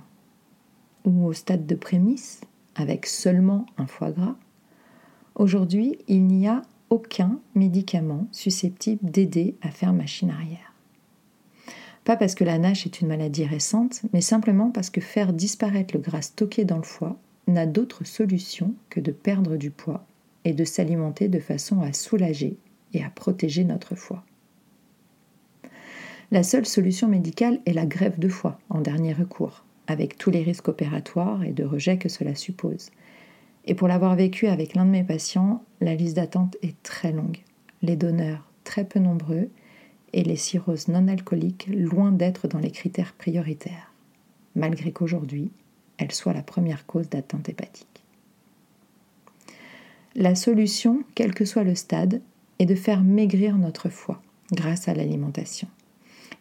ou 1.05 1.25
au 1.25 1.33
stade 1.33 1.65
de 1.65 1.75
prémisse, 1.75 2.41
avec 2.75 3.05
seulement 3.05 3.65
un 3.77 3.87
foie 3.87 4.11
gras, 4.11 4.35
aujourd'hui 5.35 5.97
il 6.07 6.25
n'y 6.25 6.47
a 6.47 6.61
aucun 6.89 7.39
médicament 7.55 8.27
susceptible 8.31 9.09
d'aider 9.09 9.55
à 9.61 9.71
faire 9.71 9.93
machine 9.93 10.29
arrière. 10.29 10.73
Pas 12.03 12.17
parce 12.17 12.35
que 12.35 12.43
la 12.43 12.57
NASH 12.57 12.85
est 12.85 13.01
une 13.01 13.07
maladie 13.07 13.45
récente, 13.45 14.01
mais 14.11 14.21
simplement 14.21 14.71
parce 14.71 14.89
que 14.89 15.01
faire 15.01 15.33
disparaître 15.33 15.95
le 15.95 16.01
gras 16.01 16.23
stocké 16.23 16.65
dans 16.65 16.77
le 16.77 16.83
foie 16.83 17.19
n'a 17.51 17.65
d'autre 17.65 18.05
solution 18.05 18.73
que 18.89 18.99
de 18.99 19.11
perdre 19.11 19.57
du 19.57 19.71
poids 19.71 20.05
et 20.45 20.53
de 20.53 20.63
s'alimenter 20.63 21.27
de 21.27 21.39
façon 21.39 21.81
à 21.81 21.93
soulager 21.93 22.57
et 22.93 23.03
à 23.03 23.09
protéger 23.09 23.63
notre 23.63 23.95
foie. 23.95 24.23
La 26.31 26.43
seule 26.43 26.65
solution 26.65 27.07
médicale 27.07 27.59
est 27.65 27.73
la 27.73 27.85
greffe 27.85 28.19
de 28.19 28.29
foie 28.29 28.57
en 28.69 28.81
dernier 28.81 29.13
recours, 29.13 29.65
avec 29.87 30.17
tous 30.17 30.31
les 30.31 30.43
risques 30.43 30.69
opératoires 30.69 31.43
et 31.43 31.51
de 31.51 31.65
rejet 31.65 31.97
que 31.97 32.09
cela 32.09 32.35
suppose. 32.35 32.89
Et 33.65 33.75
pour 33.75 33.87
l'avoir 33.87 34.15
vécu 34.15 34.47
avec 34.47 34.73
l'un 34.73 34.85
de 34.85 34.91
mes 34.91 35.03
patients, 35.03 35.63
la 35.81 35.93
liste 35.93 36.15
d'attente 36.15 36.57
est 36.61 36.81
très 36.83 37.11
longue, 37.11 37.39
les 37.81 37.95
donneurs 37.95 38.49
très 38.63 38.85
peu 38.85 38.99
nombreux 38.99 39.49
et 40.13 40.23
les 40.23 40.35
cirrhoses 40.35 40.87
non 40.87 41.07
alcooliques 41.07 41.67
loin 41.67 42.11
d'être 42.11 42.47
dans 42.47 42.59
les 42.59 42.71
critères 42.71 43.13
prioritaires, 43.13 43.93
malgré 44.55 44.91
qu'aujourd'hui, 44.91 45.51
soit 46.09 46.33
la 46.33 46.41
première 46.41 46.85
cause 46.85 47.09
d'atteinte 47.09 47.49
hépatique. 47.49 47.87
La 50.15 50.35
solution, 50.35 51.03
quel 51.15 51.33
que 51.33 51.45
soit 51.45 51.63
le 51.63 51.75
stade, 51.75 52.21
est 52.59 52.65
de 52.65 52.75
faire 52.75 53.03
maigrir 53.03 53.57
notre 53.57 53.89
foie 53.89 54.21
grâce 54.51 54.87
à 54.87 54.93
l'alimentation. 54.93 55.67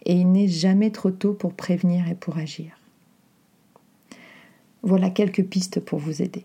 Et 0.07 0.15
il 0.15 0.33
n'est 0.33 0.49
jamais 0.49 0.91
trop 0.91 1.11
tôt 1.11 1.35
pour 1.35 1.53
prévenir 1.53 2.09
et 2.09 2.15
pour 2.15 2.39
agir. 2.39 2.73
Voilà 4.83 5.11
quelques 5.11 5.45
pistes 5.45 5.81
pour 5.81 5.99
vous 5.99 6.23
aider. 6.23 6.45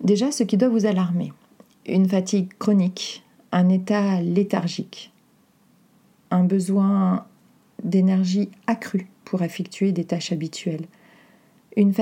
Déjà, 0.00 0.30
ce 0.30 0.44
qui 0.44 0.56
doit 0.56 0.68
vous 0.68 0.86
alarmer, 0.86 1.32
une 1.86 2.08
fatigue 2.08 2.52
chronique, 2.58 3.22
un 3.52 3.68
état 3.68 4.22
léthargique, 4.22 5.12
un 6.30 6.44
besoin 6.44 7.26
d'énergie 7.84 8.48
accrue 8.66 9.06
pour 9.24 9.42
effectuer 9.42 9.92
des 9.92 10.04
tâches 10.04 10.32
habituelles. 10.32 10.86
Une, 11.76 11.92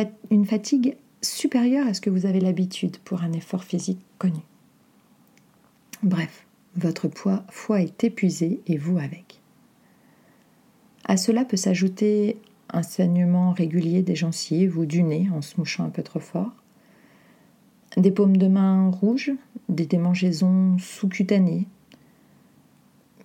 fatigue 0.45 0.97
supérieure 1.21 1.87
à 1.87 1.95
ce 1.95 2.01
que 2.01 2.11
vous 2.11 2.27
avez 2.27 2.41
l'habitude 2.41 2.97
pour 2.99 3.23
un 3.23 3.33
effort 3.33 3.65
physique 3.65 4.01
connu. 4.19 4.41
Bref, 6.03 6.47
votre 6.77 7.09
poids, 7.09 7.45
foie 7.51 7.83
est 7.83 8.05
épuisé 8.05 8.61
et 8.67 8.79
vous 8.79 8.99
avec. 8.99 9.41
À 11.05 11.17
cela 11.17 11.45
peut 11.45 11.57
s'ajouter 11.57 12.39
un 12.71 12.83
saignement 12.83 13.53
régulier 13.53 14.03
des 14.03 14.15
gencives 14.15 14.79
ou 14.79 14.87
du 14.87 15.03
nez 15.03 15.29
en 15.35 15.43
se 15.43 15.59
mouchant 15.59 15.85
un 15.85 15.91
peu 15.91 16.03
trop 16.03 16.21
fort, 16.21 16.53
des 17.97 18.11
paumes 18.11 18.37
de 18.37 18.47
main 18.47 18.91
rouges, 18.91 19.33
des 19.69 19.87
démangeaisons 19.87 20.79
sous-cutanées. 20.79 21.67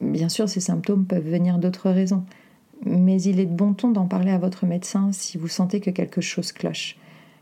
Bien 0.02 0.30
sûr, 0.30 0.50
ces 0.50 0.60
symptômes 0.60 1.06
peuvent 1.06 1.30
venir 1.30 1.58
d'autres 1.60 1.90
raisons, 1.90 2.26
mais 2.86 3.22
il 3.22 3.40
est 3.40 3.46
de 3.46 3.56
bon 3.56 3.74
ton 3.74 3.92
d'en 3.92 4.08
parler 4.08 4.32
à 4.32 4.38
votre 4.38 4.66
médecin 4.66 5.12
si 5.12 5.38
vous 5.38 5.48
sentez 5.48 5.80
que 5.80 5.92
quelque 5.92 6.22
chose 6.22 6.52
cloche, 6.52 6.98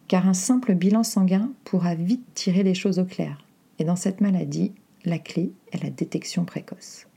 car 0.08 0.28
un 0.28 0.34
simple 0.34 0.76
bilan 0.76 1.04
sanguin 1.04 1.52
pourra 1.64 1.96
vite 1.96 2.26
tirer 2.34 2.64
les 2.64 2.74
choses 2.74 3.00
au 3.00 3.06
clair. 3.06 3.46
Et 3.80 3.84
dans 3.84 3.96
cette 3.96 4.22
maladie, 4.22 4.74
la 5.06 5.20
clé 5.20 5.54
et 5.72 5.78
la 5.78 5.90
détection 5.90 6.46
précoce. 6.46 7.08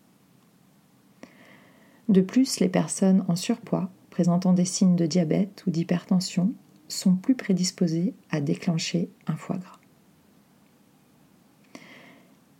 De 2.08 2.20
plus, 2.20 2.60
les 2.60 2.68
personnes 2.68 3.24
en 3.28 3.36
surpoids 3.36 3.90
présentant 4.10 4.52
des 4.52 4.64
signes 4.64 4.96
de 4.96 5.06
diabète 5.06 5.64
ou 5.66 5.70
d'hypertension 5.70 6.52
sont 6.88 7.16
plus 7.16 7.34
prédisposées 7.34 8.14
à 8.30 8.40
déclencher 8.40 9.08
un 9.26 9.36
foie 9.36 9.56
gras. 9.56 9.78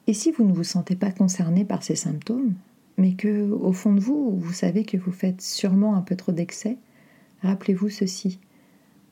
Et 0.06 0.14
si 0.14 0.32
vous 0.32 0.44
ne 0.44 0.52
vous 0.52 0.64
sentez 0.64 0.96
pas 0.96 1.12
concerné 1.12 1.64
par 1.64 1.82
ces 1.82 1.96
symptômes, 1.96 2.54
mais 2.96 3.14
que, 3.14 3.50
au 3.50 3.72
fond 3.72 3.92
de 3.92 4.00
vous, 4.00 4.36
vous 4.36 4.52
savez 4.52 4.84
que 4.84 4.96
vous 4.96 5.12
faites 5.12 5.40
sûrement 5.40 5.96
un 5.96 6.02
peu 6.02 6.16
trop 6.16 6.32
d'excès, 6.32 6.76
rappelez-vous 7.42 7.88
ceci. 7.88 8.38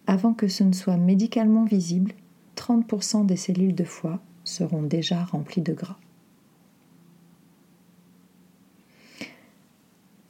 Avant 0.07 0.35
que 0.35 0.49
ce 0.49 0.65
ne 0.65 0.73
soit 0.73 0.97
médicalement 0.97 1.65
visible, 1.65 2.13
30% 2.57 3.27
des 3.27 3.37
cellules 3.37 3.75
de 3.75 3.85
foie 3.85 4.21
seront 4.45 4.83
déjà 4.83 5.25
remplies 5.25 5.63
de 5.63 5.73
gras. 5.73 5.99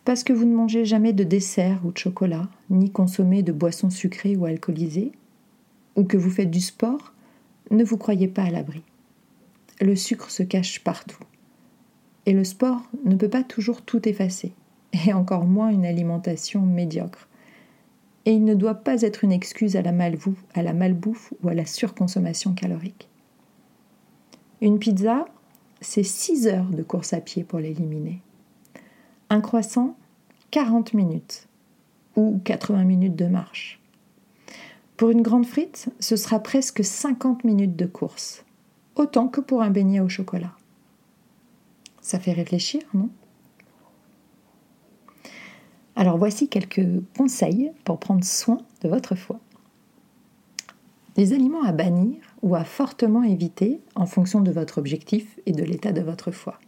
Parce 0.05 0.25
que 0.25 0.33
vous 0.33 0.45
ne 0.45 0.55
mangez 0.55 0.85
jamais 0.85 1.13
de 1.13 1.25
dessert 1.25 1.81
ou 1.85 1.93
de 1.93 1.99
chocolat, 1.99 2.49
ni 2.71 2.91
consommez 2.91 3.43
de 3.43 3.53
boissons 3.53 3.91
sucrées 3.91 4.37
ou 4.37 4.47
alcoolisées, 4.47 5.13
ou 5.95 6.05
que 6.05 6.17
vous 6.17 6.31
faites 6.31 6.51
du 6.51 6.61
sport, 6.61 7.13
ne 7.71 7.85
vous 7.85 7.97
croyez 7.97 8.29
pas 8.29 8.43
à 8.43 8.51
l'abri. 8.51 8.83
Le 9.81 9.95
sucre 9.95 10.31
se 10.31 10.43
cache 10.43 10.83
partout. 10.83 11.19
Et 12.27 12.33
le 12.33 12.45
sport 12.45 12.83
ne 13.05 13.17
peut 13.17 13.29
pas 13.29 13.43
toujours 13.43 13.83
tout 13.83 14.09
effacer, 14.09 14.53
et 15.07 15.13
encore 15.13 15.45
moins 15.45 15.71
une 15.71 15.87
alimentation 15.87 16.61
médiocre. 16.61 17.29
Et 18.25 18.33
il 18.33 18.45
ne 18.45 18.55
doit 18.55 18.77
pas 18.77 19.03
être 19.03 19.25
une 19.25 19.33
excuse 19.33 19.77
à 19.77 19.83
la, 19.83 19.93
malbouffe, 19.93 20.45
à 20.55 20.63
la 20.63 20.73
malbouffe 20.73 21.33
ou 21.43 21.49
à 21.49 21.55
la 21.55 21.67
surconsommation 21.67 22.55
calorique. 22.55 23.09
Une 24.61 24.79
pizza, 24.79 25.25
c'est 25.81 26.05
6 26.05 26.47
heures 26.47 26.71
de 26.71 26.85
course 26.85 27.13
à 27.13 27.21
pied 27.21 27.43
pour 27.43 27.59
l'éliminer. 27.59 28.21
Un 29.29 29.41
croissant, 29.41 29.97
40 30.53 30.95
minutes 30.95 31.49
ou 32.15 32.41
80 32.45 32.85
minutes 32.85 33.17
de 33.17 33.27
marche. 33.27 33.81
Pour 34.97 35.11
une 35.11 35.23
grande 35.23 35.47
frite, 35.47 35.89
ce 35.99 36.15
sera 36.15 36.39
presque 36.39 36.85
50 36.85 37.43
minutes 37.43 37.75
de 37.75 37.87
course, 37.87 38.45
autant 38.95 39.27
que 39.27 39.41
pour 39.41 39.63
un 39.63 39.71
beignet 39.71 39.99
au 39.99 40.09
chocolat. 40.09 40.53
Ça 42.03 42.19
fait 42.19 42.33
réfléchir, 42.33 42.83
non? 42.93 43.09
Alors 45.95 46.19
voici 46.19 46.49
quelques 46.49 46.87
conseils 47.17 47.71
pour 47.85 47.99
prendre 47.99 48.25
soin 48.25 48.59
de 48.83 48.89
votre 48.89 49.15
foie. 49.15 49.41
Les 51.17 51.33
aliments 51.33 51.63
à 51.63 51.73
bannir 51.73 52.17
ou 52.43 52.55
à 52.55 52.65
fortement 52.65 53.23
éviter 53.23 53.81
en 53.95 54.07
fonction 54.07 54.41
de 54.41 54.51
votre 54.51 54.79
objectif 54.79 55.39
et 55.47 55.53
de 55.53 55.63
l'état 55.63 55.93
de 55.93 56.01
votre 56.01 56.31
foie. 56.31 56.59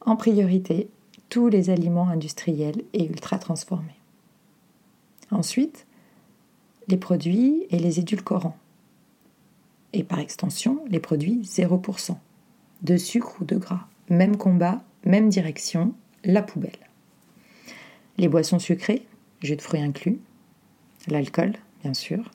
En 0.00 0.16
priorité, 0.16 0.88
tous 1.28 1.48
les 1.48 1.70
aliments 1.70 2.08
industriels 2.08 2.82
et 2.92 3.06
ultra 3.06 3.38
transformés. 3.38 4.00
Ensuite, 5.30 5.86
les 6.88 6.96
produits 6.96 7.66
et 7.70 7.78
les 7.78 8.00
édulcorants. 8.00 8.56
Et 9.92 10.02
par 10.02 10.18
extension, 10.18 10.82
les 10.88 11.00
produits 11.00 11.42
0%, 11.42 12.16
de 12.82 12.96
sucre 12.96 13.36
ou 13.40 13.44
de 13.44 13.56
gras. 13.56 13.86
Même 14.08 14.36
combat, 14.36 14.82
même 15.04 15.28
direction, 15.28 15.94
la 16.24 16.42
poubelle. 16.42 16.70
Les 18.18 18.28
boissons 18.28 18.58
sucrées, 18.58 19.06
jus 19.40 19.56
de 19.56 19.62
fruits 19.62 19.80
inclus. 19.80 20.20
L'alcool, 21.08 21.52
bien 21.82 21.94
sûr. 21.94 22.30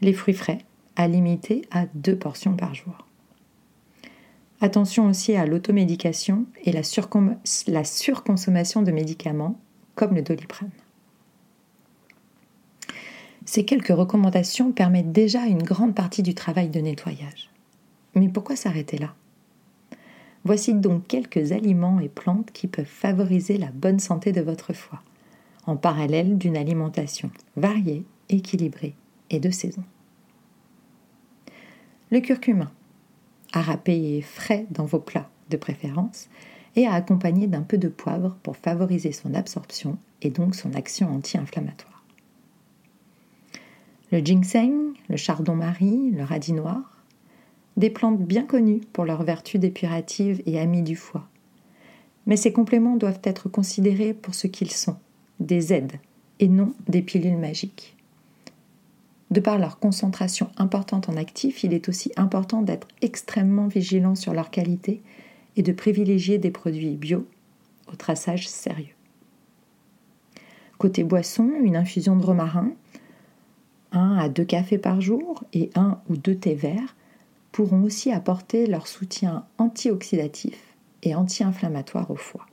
Les 0.00 0.12
fruits 0.12 0.34
frais, 0.34 0.58
à 0.96 1.08
limiter 1.08 1.62
à 1.70 1.86
deux 1.94 2.16
portions 2.16 2.56
par 2.56 2.74
jour. 2.74 3.06
Attention 4.60 5.08
aussi 5.08 5.36
à 5.36 5.46
l'automédication 5.46 6.46
et 6.64 6.72
la, 6.72 6.82
surconsommation 6.82 8.82
de 8.82 8.92
médicaments 8.92 9.58
comme 9.94 10.14
le 10.14 10.22
doliprane. 10.22 10.70
Ces 13.44 13.64
quelques 13.64 13.88
recommandations 13.88 14.72
permettent 14.72 15.12
déjà 15.12 15.46
une 15.46 15.62
grande 15.62 15.94
partie 15.94 16.22
du 16.22 16.34
travail 16.34 16.70
de 16.70 16.80
nettoyage. 16.80 17.50
Mais 18.14 18.28
pourquoi 18.28 18.56
s'arrêter 18.56 18.96
là? 18.96 19.14
Voici 20.44 20.74
donc 20.74 21.06
quelques 21.06 21.52
aliments 21.52 22.00
et 22.00 22.08
plantes 22.08 22.50
qui 22.52 22.66
peuvent 22.66 22.84
favoriser 22.84 23.56
la 23.56 23.70
bonne 23.70 23.98
santé 23.98 24.30
de 24.30 24.42
votre 24.42 24.74
foie, 24.74 25.02
en 25.66 25.76
parallèle 25.76 26.36
d'une 26.36 26.56
alimentation 26.56 27.30
variée, 27.56 28.04
équilibrée 28.28 28.94
et 29.30 29.40
de 29.40 29.50
saison. 29.50 29.82
Le 32.10 32.20
curcuma, 32.20 32.70
à 33.54 33.62
râper 33.62 34.20
frais 34.20 34.66
dans 34.70 34.84
vos 34.84 34.98
plats 34.98 35.30
de 35.48 35.56
préférence 35.56 36.28
et 36.76 36.86
à 36.86 36.92
accompagner 36.92 37.46
d'un 37.46 37.62
peu 37.62 37.78
de 37.78 37.88
poivre 37.88 38.36
pour 38.42 38.56
favoriser 38.56 39.12
son 39.12 39.32
absorption 39.34 39.96
et 40.20 40.30
donc 40.30 40.54
son 40.54 40.74
action 40.74 41.14
anti-inflammatoire. 41.14 42.04
Le 44.12 44.18
ginseng, 44.18 44.92
le 45.08 45.16
chardon-marie, 45.16 46.10
le 46.10 46.22
radis 46.22 46.52
noir, 46.52 46.93
des 47.76 47.90
plantes 47.90 48.20
bien 48.20 48.44
connues 48.44 48.80
pour 48.92 49.04
leurs 49.04 49.22
vertus 49.22 49.60
dépuratives 49.60 50.42
et 50.46 50.58
amies 50.58 50.82
du 50.82 50.96
foie. 50.96 51.28
Mais 52.26 52.36
ces 52.36 52.52
compléments 52.52 52.96
doivent 52.96 53.20
être 53.24 53.48
considérés 53.48 54.14
pour 54.14 54.34
ce 54.34 54.46
qu'ils 54.46 54.70
sont, 54.70 54.96
des 55.40 55.72
aides, 55.72 55.98
et 56.40 56.48
non 56.48 56.72
des 56.88 57.02
pilules 57.02 57.36
magiques. 57.36 57.96
De 59.30 59.40
par 59.40 59.58
leur 59.58 59.78
concentration 59.78 60.50
importante 60.56 61.08
en 61.08 61.16
actifs, 61.16 61.64
il 61.64 61.74
est 61.74 61.88
aussi 61.88 62.12
important 62.16 62.62
d'être 62.62 62.86
extrêmement 63.02 63.66
vigilant 63.66 64.14
sur 64.14 64.32
leur 64.32 64.50
qualité 64.50 65.02
et 65.56 65.62
de 65.62 65.72
privilégier 65.72 66.38
des 66.38 66.50
produits 66.50 66.96
bio 66.96 67.26
au 67.92 67.96
traçage 67.96 68.48
sérieux. 68.48 68.94
Côté 70.78 71.04
boisson, 71.04 71.50
une 71.62 71.76
infusion 71.76 72.16
de 72.16 72.24
romarin, 72.24 72.72
un 73.92 74.16
à 74.16 74.28
deux 74.28 74.44
cafés 74.44 74.78
par 74.78 75.00
jour 75.00 75.44
et 75.52 75.70
un 75.74 76.00
ou 76.08 76.16
deux 76.16 76.36
thés 76.36 76.54
verts 76.54 76.94
pourront 77.54 77.84
aussi 77.84 78.10
apporter 78.10 78.66
leur 78.66 78.88
soutien 78.88 79.46
antioxydatif 79.58 80.58
et 81.04 81.14
anti-inflammatoire 81.14 82.10
au 82.10 82.16
foie. 82.16 82.46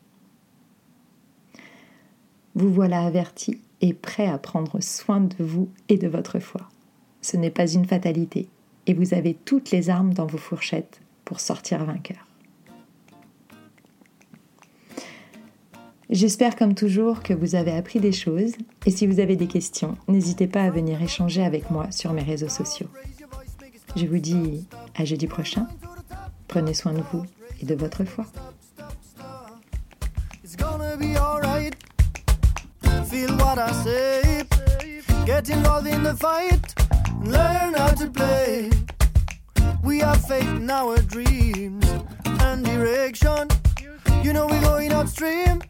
Vous 2.53 2.71
voilà 2.71 3.03
averti 3.03 3.59
et 3.81 3.95
prêt 3.95 4.27
à 4.27 4.37
prendre 4.37 4.79
soin 4.79 5.21
de 5.21 5.43
vous 5.43 5.71
et 5.89 5.97
de 5.97 6.07
votre 6.07 6.37
foie. 6.37 6.69
Ce 7.23 7.35
n'est 7.35 7.49
pas 7.49 7.67
une 7.67 7.85
fatalité 7.85 8.47
et 8.85 8.93
vous 8.93 9.15
avez 9.15 9.33
toutes 9.33 9.71
les 9.71 9.89
armes 9.89 10.13
dans 10.13 10.27
vos 10.27 10.37
fourchettes 10.37 11.01
pour 11.25 11.39
sortir 11.39 11.83
vainqueur. 11.83 12.27
J'espère 16.11 16.55
comme 16.55 16.75
toujours 16.75 17.23
que 17.23 17.33
vous 17.33 17.55
avez 17.55 17.71
appris 17.71 17.99
des 17.99 18.11
choses 18.11 18.53
et 18.85 18.91
si 18.91 19.07
vous 19.07 19.19
avez 19.19 19.35
des 19.35 19.47
questions, 19.47 19.97
n'hésitez 20.07 20.45
pas 20.45 20.61
à 20.61 20.69
venir 20.69 21.01
échanger 21.01 21.43
avec 21.43 21.71
moi 21.71 21.89
sur 21.89 22.13
mes 22.13 22.21
réseaux 22.21 22.49
sociaux. 22.49 22.89
Je 23.95 24.05
vous 24.05 24.19
dis 24.19 24.67
à 24.95 25.05
jeudi 25.05 25.27
prochain. 25.27 25.67
Prenez 26.47 26.73
soin 26.73 26.93
de 26.93 27.03
vous 27.11 27.25
et 27.61 27.65
de 27.65 27.75
votre 27.75 28.03
foi. 28.03 28.25
Feel 33.11 33.35
what 33.39 33.59
I 33.59 33.73
say. 33.83 34.43
Get 35.25 35.49
involved 35.49 35.87
in 35.87 36.01
the 36.01 36.15
fight. 36.15 36.73
Learn 37.25 37.73
how 37.73 37.89
to 37.89 38.07
play. 38.07 38.69
We 39.83 39.99
have 39.99 40.25
faith 40.25 40.47
in 40.47 40.69
our 40.69 40.97
dreams 40.99 41.85
and 42.39 42.63
direction. 42.63 43.49
You 44.23 44.31
know 44.31 44.47
we're 44.47 44.61
going 44.61 44.93
upstream. 44.93 45.61